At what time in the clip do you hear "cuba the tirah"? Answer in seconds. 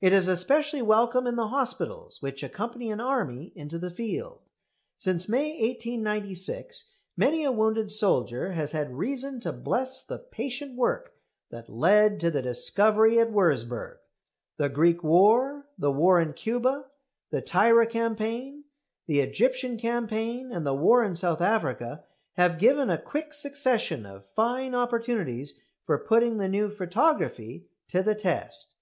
16.34-17.90